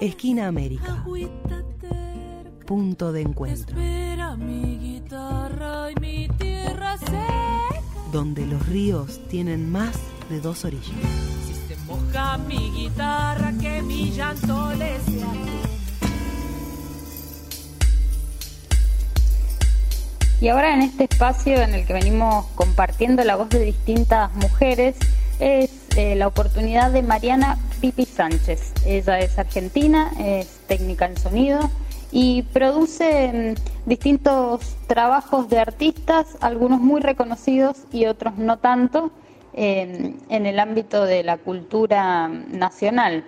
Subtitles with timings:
[0.00, 1.04] Esquina América.
[2.66, 3.76] Punto de encuentro.
[8.12, 9.98] Donde los ríos tienen más
[10.28, 10.86] de dos orillas.
[11.46, 15.32] Si se moja mi guitarra, que mi llanto le sea
[20.40, 24.96] Y ahora en este espacio en el que venimos compartiendo la voz de distintas mujeres
[25.38, 28.72] es eh, la oportunidad de Mariana Pipi Sánchez.
[28.84, 31.60] Ella es argentina, es técnica en sonido
[32.12, 39.10] y produce mm, distintos trabajos de artistas, algunos muy reconocidos y otros no tanto,
[39.52, 43.24] en el ámbito de la cultura nacional.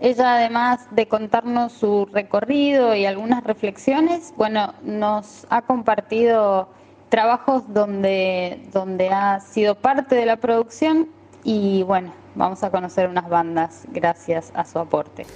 [0.00, 6.70] Ella, además de contarnos su recorrido y algunas reflexiones, bueno, nos ha compartido
[7.10, 11.08] trabajos donde, donde ha sido parte de la producción
[11.44, 15.26] y bueno, vamos a conocer unas bandas gracias a su aporte.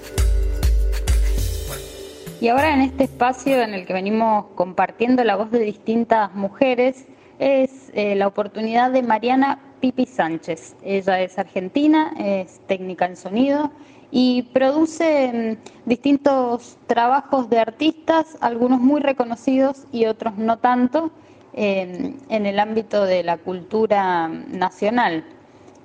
[2.41, 7.07] Y ahora en este espacio en el que venimos compartiendo la voz de distintas mujeres
[7.39, 10.77] es eh, la oportunidad de Mariana Pipi Sánchez.
[10.83, 13.71] Ella es argentina, es técnica en sonido
[14.11, 21.11] y produce mm, distintos trabajos de artistas, algunos muy reconocidos y otros no tanto,
[21.57, 25.25] en el ámbito de la cultura nacional.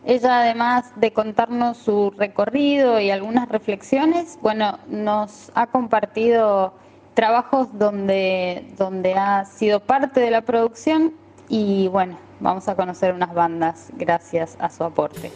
[0.10, 6.74] Ella, además de contarnos su recorrido y algunas reflexiones, bueno, nos ha compartido
[7.14, 11.14] trabajos donde, donde ha sido parte de la producción
[11.48, 15.32] y bueno, vamos a conocer unas bandas gracias a su aporte.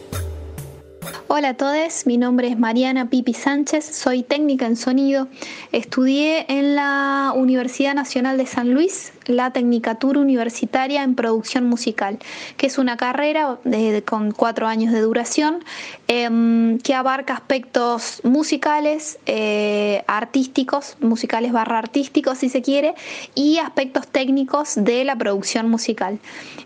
[1.28, 5.28] Hola a todos, mi nombre es Mariana Pipi Sánchez, soy técnica en sonido.
[5.70, 12.18] Estudié en la Universidad Nacional de San Luis la Tecnicatura Universitaria en Producción Musical,
[12.56, 13.58] que es una carrera
[14.04, 15.64] con cuatro años de duración
[16.08, 22.94] em, que abarca aspectos musicales, eh, artísticos, musicales barra artísticos si se quiere,
[23.34, 26.18] y aspectos técnicos de la producción musical.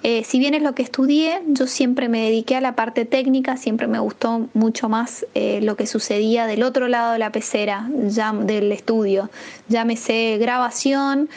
[0.02, 3.56] Eh, si bien es lo que estudié, yo siempre me dediqué a la parte técnica,
[3.56, 7.88] siempre me gustó mucho más eh, lo que sucedía del otro lado de la pecera,
[7.88, 9.30] del estudio,
[9.68, 11.28] llámese grabación,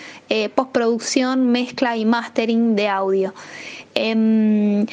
[0.55, 3.33] postproducción, mezcla y mastering de audio.
[3.95, 4.85] Em,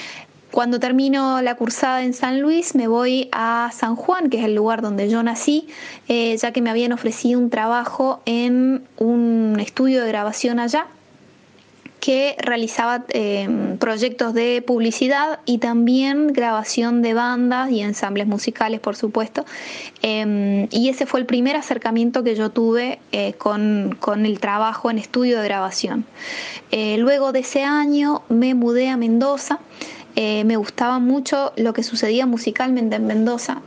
[0.51, 4.55] cuando termino la cursada en San Luis, me voy a San Juan, que es el
[4.55, 5.69] lugar donde yo nací,
[6.09, 10.87] eh, ya que me habían ofrecido un trabajo en un estudio de grabación allá
[12.09, 18.97] que realizaba em, proyectos de publicidad y también grabación de bandas y ensambles musicales, por
[18.97, 19.45] supuesto.
[20.01, 24.91] Em, y ese fue el primer acercamiento que yo tuve eh, con, con, el trabajo
[24.91, 26.07] en estudio de grabación.
[26.71, 29.59] Eh, luego de ese año me mudé a Mendoza.
[30.17, 33.61] Eh, me gustaba mucho lo que sucedía musicalmente en Mendoza.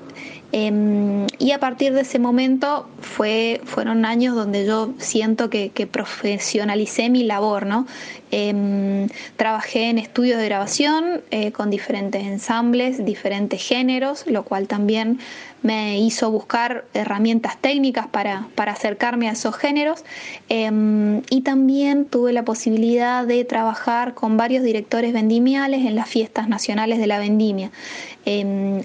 [0.53, 7.09] Em, y a partir de ese momento fue, fueron años donde yo siento que, profesionalicé
[7.09, 7.88] mi labor, ¿no?
[8.31, 15.19] Em, trabajé en estudios de grabación eh, con diferentes ensambles, diferentes géneros, lo cual también
[15.63, 20.03] me hizo buscar herramientas técnicas para, para acercarme a esos géneros
[20.50, 26.47] em, y también tuve la posibilidad de trabajar con varios directores vendimiales en las fiestas
[26.50, 27.72] nacionales de la vendimia.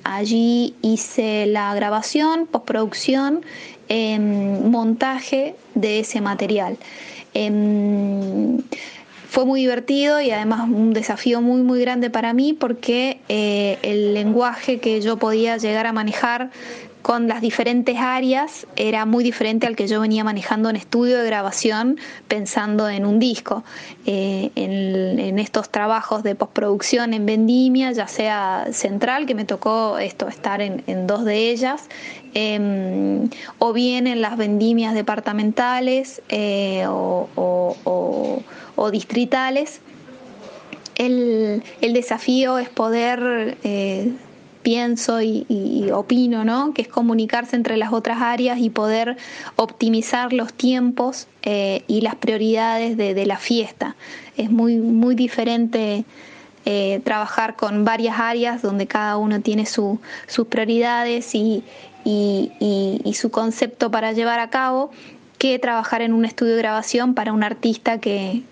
[0.05, 3.44] Allí hice la grabación, postproducción,
[3.89, 6.77] montaje de ese material.
[9.28, 14.15] Fue muy divertido y además un desafío muy muy grande para mí porque eh, el
[14.15, 16.50] lenguaje que yo podía llegar a manejar
[17.06, 21.25] con las diferentes áreas era muy diferente al que yo venía manejando en estudio de
[21.25, 23.62] grabación pensando en un disco.
[24.06, 30.27] Eh, en, estos trabajos de postproducción en Vendimia, ya sea central, que me tocó esto
[30.27, 31.84] estar en, dos de ellas,
[32.34, 33.31] em,
[33.61, 38.43] o bien en las vendimias departamentales eh, o
[38.91, 39.81] distritales,
[40.97, 44.12] el, desafío es poder, eh,
[44.66, 46.75] pienso y, opino, ¿no?
[46.75, 49.17] que es comunicarse entre las otras áreas y poder
[49.55, 53.94] optimizar los tiempos eh, y las prioridades de, la fiesta.
[54.37, 56.05] Es muy, muy diferente
[56.64, 60.00] eh, trabajar con varias áreas donde cada uno tiene sus
[60.49, 61.62] prioridades y,
[63.14, 64.90] su concepto para llevar a cabo
[65.38, 68.43] que trabajar en un estudio de grabación para un artista que,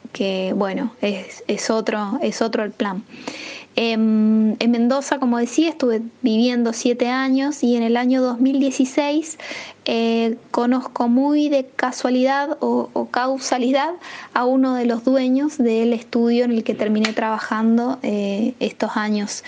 [0.54, 3.02] bueno, es, otro, es otro el plan.
[3.76, 9.36] Em, en Mendoza, como decía, estuve viviendo siete años y en el año 2016
[9.86, 13.90] eh, conozco muy de casualidad o, causalidad
[14.32, 19.44] a uno de los dueños del estudio en el que terminé trabajando eh, estos años.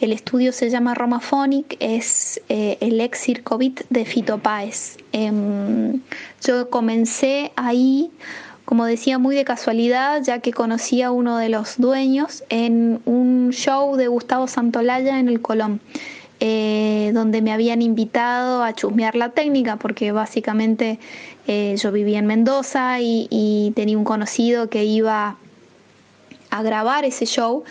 [0.00, 4.98] El estudio se llama Romaphonic, es eh, el ex Circovit de Fito Páez.
[5.12, 6.00] Em,
[6.44, 8.10] yo comencé ahí
[8.64, 13.50] como decía, muy de casualidad, ya que conocí a uno de los dueños en un
[13.50, 15.80] show de Gustavo Santolaya en el Colón.
[16.42, 20.98] Eh, donde me habían invitado a chusmear la técnica, porque básicamente
[21.46, 25.36] eh, yo vivía en Mendoza y, tenía un conocido que iba
[26.48, 27.64] a grabar ese show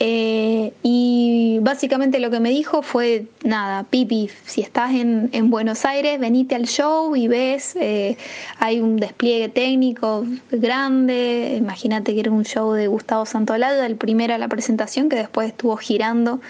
[0.00, 6.18] eh, y básicamente lo que me dijo fue, nada, Pipi, si estás en, Buenos Aires,
[6.18, 8.16] venite al show y ves, eh,
[8.58, 14.34] hay un despliegue técnico grande, imagínate que era un show de Gustavo Santolada, el primero
[14.34, 16.40] a la presentación, que después estuvo girando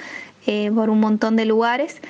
[0.46, 2.00] eh, por un montón de lugares.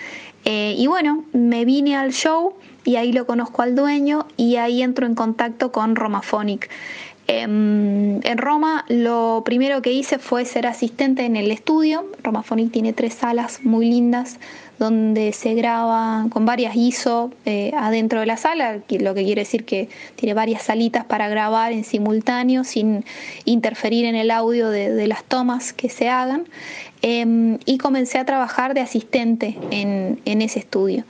[0.44, 2.54] y bueno, me vine al show
[2.84, 6.70] y ahí lo conozco al dueño y ahí entro en contacto con Romaphonic.
[7.26, 12.04] Em, en Roma lo primero que hice fue ser asistente en el estudio.
[12.22, 14.38] Romaphonic tiene tres salas muy lindas
[14.78, 19.64] donde se graba con varias ISO eh, adentro de la sala, lo que quiere decir
[19.64, 23.04] que tiene varias salitas para grabar en simultáneo sin
[23.44, 26.44] interferir en el audio de las tomas que se hagan.
[27.06, 31.04] Em, y comencé a trabajar de asistente en, ese estudio.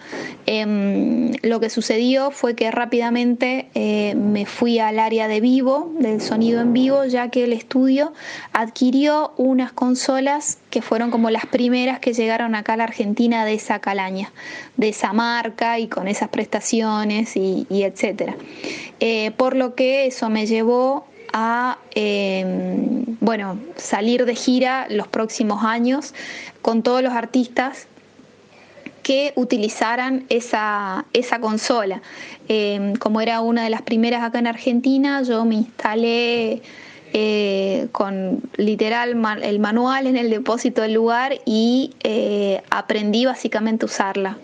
[0.45, 6.21] Em, lo que sucedió fue que rápidamente eh, me fui al área de vivo, del
[6.21, 8.13] sonido en vivo, ya que el estudio
[8.53, 13.55] adquirió unas consolas que fueron como las primeras que llegaron acá a la Argentina de
[13.55, 14.33] esa calaña,
[14.77, 18.35] de esa marca y con esas prestaciones y, etcétera.
[18.99, 25.65] Eh, por lo que eso me llevó a em, bueno, salir de gira los próximos
[25.65, 26.15] años
[26.63, 27.89] con todos los artistas
[29.03, 32.01] que utilizaran esa, esa consola.
[32.49, 36.63] Em, como era una de las primeras acá en Argentina, yo me instalé
[37.13, 43.87] eh, con literal el manual en el depósito del lugar y eh, aprendí básicamente a
[43.87, 44.39] usarla.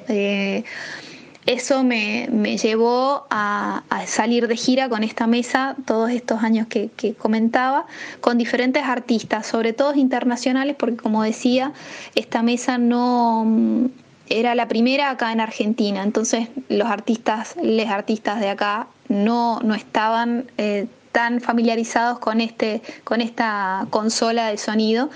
[1.46, 2.28] Eso me,
[2.58, 7.86] llevó a, salir de gira con esta mesa todos estos años que, comentaba,
[8.20, 11.72] con diferentes artistas, sobre todo internacionales, porque como decía,
[12.14, 13.86] esta mesa no mm,
[14.28, 19.74] era la primera acá en Argentina, entonces los artistas, les artistas de acá no, no
[19.74, 25.10] estaban eh, tan familiarizados con, este, con esta consola de sonido,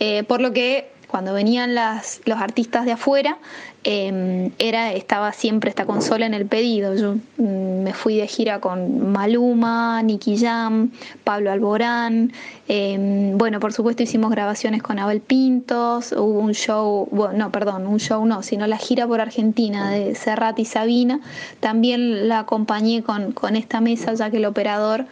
[0.00, 3.38] eh, por lo que cuando venían los artistas de afuera,
[3.82, 6.94] em, era, estaba siempre esta consola en el pedido.
[6.94, 10.90] Yo mm, me fui de gira con Maluma, Nicky Jam,
[11.24, 12.32] Pablo Alborán.
[12.68, 16.12] Em, bueno, por supuesto hicimos grabaciones con Abel Pintos.
[16.12, 20.14] Hubo un show, bueno, no, perdón, un show no, sino la gira por Argentina de
[20.14, 21.20] Serrat y Sabina.
[21.60, 25.06] También la acompañé con, con esta mesa, ya que el operador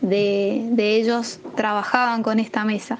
[0.00, 2.98] de, de ellos trabajaban con esta mesa.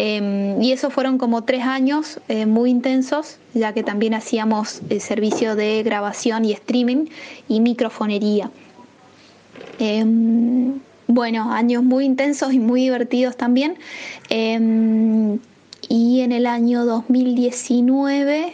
[0.00, 5.00] Em, y eso fueron como tres años eh, muy intensos, ya que también hacíamos el
[5.00, 7.06] servicio de grabación y streaming
[7.48, 8.48] y microfonería.
[9.80, 10.78] Em,
[11.08, 13.76] bueno, años muy intensos y muy divertidos también.
[14.28, 15.40] Em,
[15.88, 18.52] y en el año 2019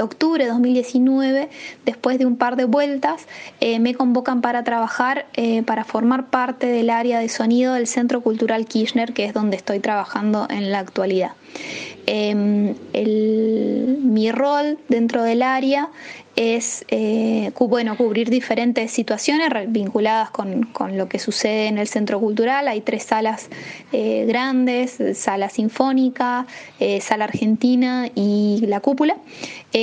[0.00, 1.48] octubre de 2019,
[1.84, 3.26] después de un par de vueltas,
[3.60, 8.20] eh, me convocan para trabajar, eh, para formar parte del área de sonido del Centro
[8.20, 11.32] Cultural Kirchner, que es donde estoy trabajando en la actualidad.
[12.06, 12.74] Em,
[14.04, 15.90] mi rol dentro del área
[16.36, 22.68] es eh, bueno, cubrir diferentes situaciones vinculadas con, lo que sucede en el centro cultural.
[22.68, 23.48] Hay tres salas
[23.92, 26.46] eh, grandes, sala sinfónica,
[26.78, 29.16] eh, sala argentina y la cúpula.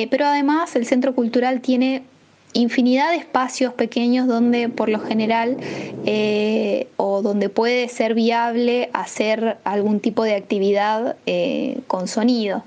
[0.10, 2.04] pero además el centro cultural tiene
[2.54, 5.58] infinidad de espacios pequeños donde por lo general
[6.06, 12.64] eh, o donde puede ser viable hacer algún tipo de actividad eh, con sonido.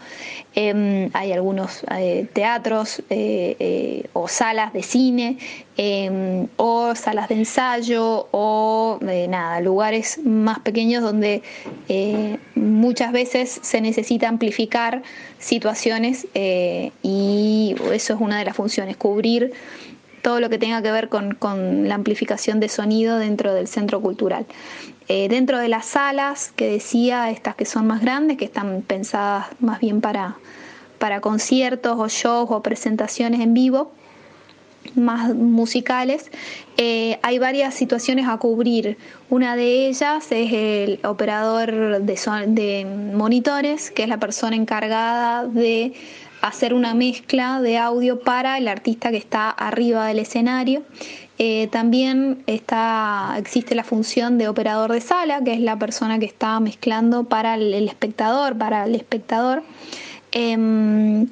[0.55, 3.03] Em, hay algunos eh, teatros
[4.15, 5.39] o salas de cine
[5.77, 11.43] em, o salas de ensayo o nada, lugares más pequeños donde
[12.55, 15.03] muchas veces se necesita amplificar
[15.39, 19.53] situaciones y eso es una de las funciones, cubrir
[20.23, 24.47] todo lo que tenga que ver con, la amplificación de sonido dentro del centro cultural.
[25.09, 29.47] Eh, dentro de las salas que decía, estas que son más grandes, que están pensadas
[29.61, 30.37] más bien para,
[30.99, 33.93] para conciertos o shows o presentaciones en vivo,
[34.95, 36.31] más musicales,
[36.77, 38.99] eh, hay varias situaciones a cubrir.
[39.31, 45.95] Una de ellas es el operador de, de monitores, que es la persona encargada de
[46.47, 50.83] hacer una mezcla de audio para el artista que está arriba del escenario.
[51.39, 56.25] Eh, también está, existe la función de operador de sala, que es la persona que
[56.25, 59.63] está mezclando para el, espectador, para el espectador.
[60.33, 61.29] Em,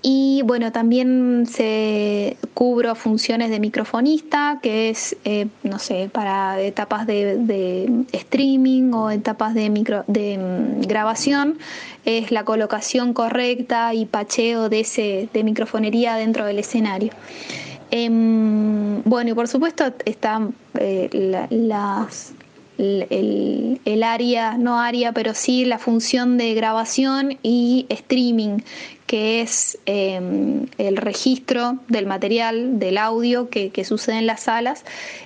[0.00, 7.06] y bueno, también se cubro funciones de microfonista, que es, eh, no sé, para etapas
[7.06, 11.58] de, streaming o etapas de, micro, de mm, grabación,
[12.04, 17.12] es la colocación correcta y pacheo de, ese, de microfonería dentro del escenario.
[17.90, 22.34] Em, bueno, y por supuesto están eh, las
[22.78, 28.58] el, área, no área, pero sí la función de grabación y streaming,
[29.06, 34.84] que es em, el registro del material, del audio que, sucede en las salas,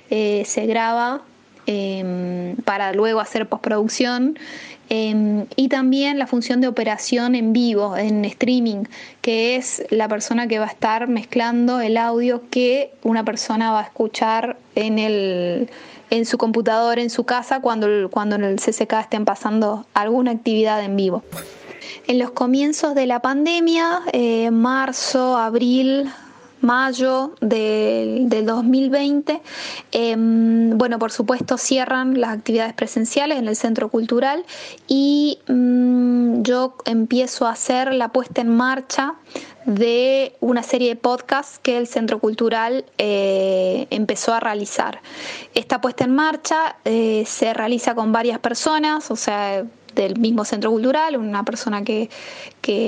[0.09, 1.21] eh, se graba
[1.65, 4.37] em, para luego hacer postproducción.
[4.89, 8.83] Em, y también la función de operación en vivo, en streaming,
[9.21, 13.79] que es la persona que va a estar mezclando el audio que una persona va
[13.79, 15.69] a escuchar en el
[16.09, 20.83] en su computador, en su casa, cuando, cuando en el CCK estén pasando alguna actividad
[20.83, 21.23] en vivo.
[22.07, 26.09] En los comienzos de la pandemia, eh, marzo, abril,
[26.63, 29.41] mayo del, 2020.
[29.91, 34.45] Em, bueno, por supuesto cierran las actividades presenciales en el centro cultural
[34.87, 39.15] y mm, yo empiezo a hacer la puesta en marcha
[39.65, 45.01] de una serie de podcasts que el Centro Cultural eh, empezó a realizar.
[45.53, 50.71] Esta puesta en marcha eh, se realiza con varias personas, o sea, del mismo centro
[50.71, 52.09] cultural, una persona que,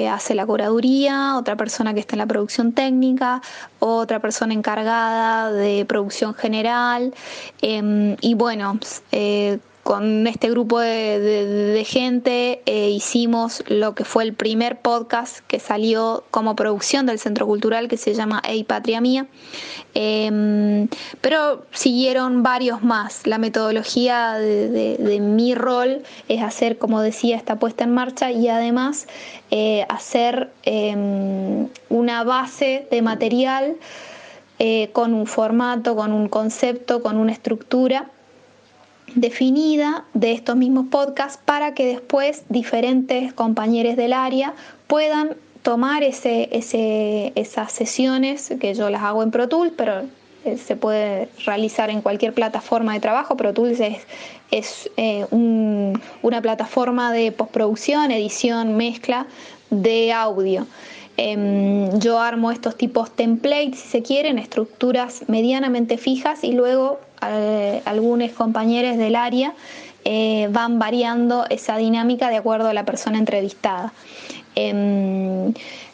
[0.10, 3.42] hace la curaduría, otra persona que está en la producción técnica,
[3.80, 7.14] otra persona encargada de producción general.
[7.62, 8.80] Em, y bueno,
[9.12, 15.60] eh, con este grupo de, gente eh, hicimos lo que fue el primer podcast que
[15.60, 19.28] salió como producción del Centro Cultural que se llama Ey Patria Mía.
[19.94, 20.88] Em,
[21.22, 23.28] pero siguieron varios más.
[23.28, 29.06] La metodología de, mi rol es hacer, como decía, esta puesta en marcha y además
[29.52, 33.76] eh, hacer em, una base de material
[34.58, 38.10] eh, con un formato, con un concepto, con una estructura
[39.16, 44.54] definida de estos mismos podcasts para que después diferentes compañeros del área
[44.88, 50.04] puedan tomar ese, ese, esas sesiones que yo las hago en Pro Tools, pero
[50.44, 53.36] eh, se puede realizar en cualquier plataforma de trabajo.
[53.36, 53.98] Pro Tools es,
[54.52, 59.26] es eh, una plataforma de postproducción, edición, mezcla
[59.72, 60.68] de audio.
[61.18, 67.82] Em, yo armo estos tipos templates, si se quieren, estructuras medianamente fijas y luego eh,
[67.86, 69.54] algunos compañeros del área
[70.04, 73.94] eh, van variando esa dinámica de acuerdo a la persona entrevistada.
[74.56, 75.54] Em,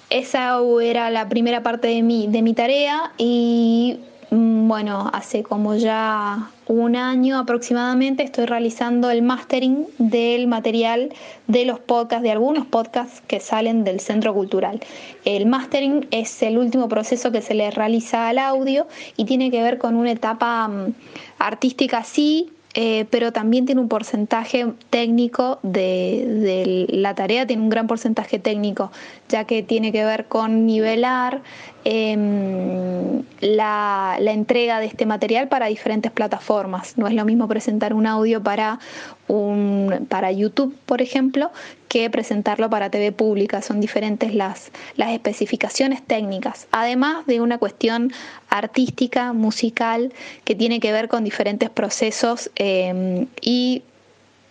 [0.10, 4.00] esa era la primera parte de mi, de mi tarea y
[4.32, 11.14] Mm, bueno, hace como ya un año aproximadamente estoy realizando el mastering del material
[11.48, 14.80] de los podcasts, de algunos podcasts que salen del centro cultural.
[15.26, 18.88] El mastering es el último proceso que se le realiza al audio
[19.18, 20.94] y tiene que ver con una etapa mm,
[21.40, 27.88] artística sí, eh, pero también tiene un porcentaje técnico de, la tarea, tiene un gran
[27.88, 28.92] porcentaje técnico,
[29.28, 31.42] ya que tiene que ver con nivelar
[31.84, 36.98] em, la, la, entrega de este material para diferentes plataformas.
[36.98, 38.80] No es lo mismo presentar un audio para,
[39.28, 41.52] un, para YouTube, por ejemplo,
[41.90, 43.62] que presentarlo para TV pública.
[43.62, 48.14] Son diferentes las, las especificaciones técnicas, además de una cuestión
[48.52, 53.82] artística, musical, que tiene que ver con diferentes procesos eh, y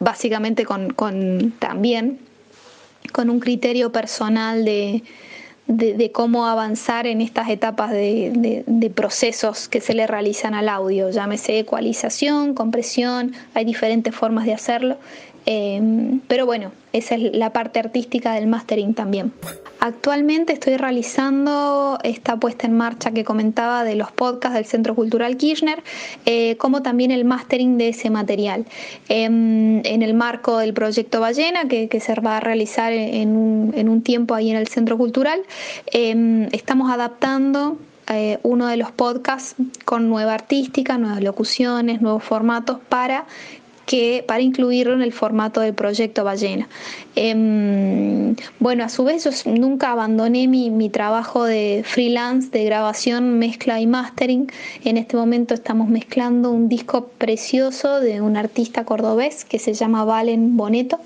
[0.01, 2.19] básicamente con, con, también
[3.13, 5.03] con un criterio personal de,
[5.67, 11.11] de, cómo avanzar en estas etapas de, de, procesos que se le realizan al audio,
[11.11, 14.97] llámese ecualización, compresión, hay diferentes formas de hacerlo
[15.47, 19.33] Em, pero bueno, esa es la parte artística del mastering también.
[19.79, 25.37] Actualmente estoy realizando esta puesta en marcha que comentaba de los podcasts del Centro Cultural
[25.37, 25.83] Kirchner,
[26.27, 28.67] eh, como también el mastering de ese material.
[29.09, 34.35] Em, en el marco del proyecto Ballena, que, se va a realizar en un, tiempo
[34.35, 35.41] ahí en el Centro Cultural,
[35.93, 37.79] em, estamos adaptando
[38.13, 39.55] eh, uno de los podcasts
[39.85, 43.25] con nueva artística, nuevas locuciones, nuevos formatos para
[43.87, 46.69] que para incluirlo en el formato del proyecto Ballena.
[47.17, 53.81] Em, bueno, a su vez nunca abandoné mi, mi, trabajo de freelance, de grabación, mezcla
[53.81, 54.51] y mastering.
[54.85, 60.05] En este momento estamos mezclando un disco precioso de un artista cordobés que se llama
[60.05, 61.01] Valen Boneto.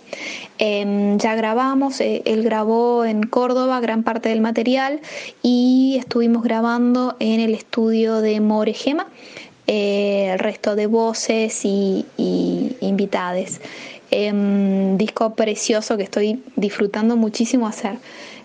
[0.59, 5.00] Em, ya grabamos, eh, él grabó en Córdoba gran parte del material
[5.43, 9.07] y estuvimos grabando en el estudio de More Gema.
[9.66, 13.62] Eh, el resto de voces y, y invitades.
[14.11, 17.94] Em, disco precioso que estoy disfrutando muchísimo hacer.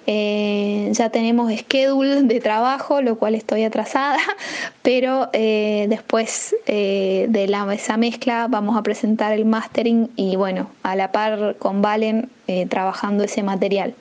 [0.07, 4.17] Eh, ya tenemos schedule de trabajo, lo cual estoy atrasada,
[4.81, 10.95] pero eh, después de la, esa mezcla vamos a presentar el mastering y bueno, a
[10.95, 12.29] la par con Valen
[12.69, 13.93] trabajando ese material.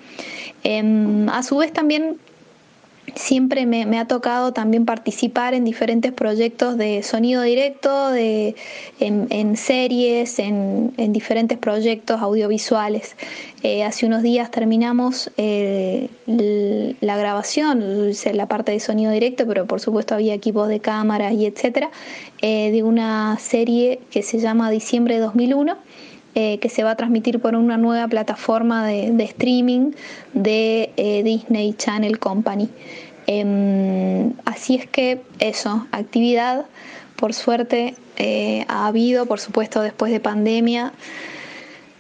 [0.63, 2.17] Em, a su vez también
[3.15, 8.55] siempre me, ha tocado también participar en diferentes proyectos de sonido directo, de,
[9.01, 13.17] en, series, en, diferentes proyectos audiovisuales.
[13.63, 19.81] Eh, hace unos días terminamos eh, la grabación, la parte de sonido directo, pero por
[19.81, 21.91] supuesto había equipos de cámaras y etcétera,
[22.41, 25.77] eh, de una serie que se llama Diciembre 2001
[26.35, 29.91] que se va a transmitir por una nueva plataforma de, de streaming
[30.35, 32.69] de Disney Channel Company.
[33.31, 36.65] Em, así es que eso, actividad,
[37.15, 40.93] por suerte eh, ha habido, por supuesto, después de pandemia.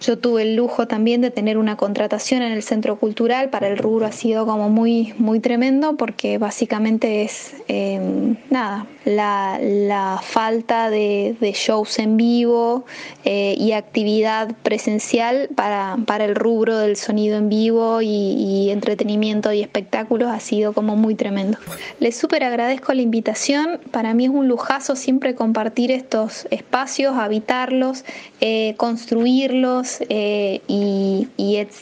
[0.00, 3.76] Yo tuve el lujo también de tener una contratación en el centro cultural, para el
[3.76, 11.36] rubro ha sido como muy, muy tremendo porque básicamente es em, nada, la, falta de,
[11.54, 12.84] shows en vivo
[13.24, 19.62] eh, y actividad presencial para, para, el rubro del sonido en vivo y, entretenimiento y
[19.62, 21.58] espectáculos ha sido como muy tremendo.
[22.00, 28.04] Les súper agradezco la invitación, para mí es un lujazo siempre compartir estos espacios, habitarlos,
[28.40, 31.28] eh, construirlos eh, y,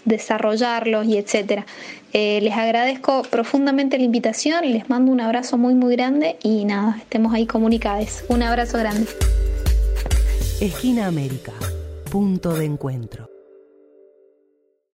[0.05, 1.67] desarrollarlos y etcétera.
[2.13, 6.97] Eh, les agradezco profundamente la invitación, les mando un abrazo muy muy grande y nada,
[6.99, 8.25] estemos ahí comunicados.
[8.29, 9.07] Un abrazo grande.
[10.61, 11.53] Esquina América,
[12.11, 13.26] punto de encuentro.